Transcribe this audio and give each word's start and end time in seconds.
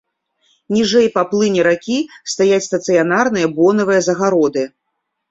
Ніжэй 0.75 1.07
па 1.17 1.23
плыні 1.33 1.65
ракі 1.67 1.97
стаяць 2.33 2.67
стацыянарныя 2.67 3.51
бонавыя 3.59 3.99
загароды. 4.07 4.63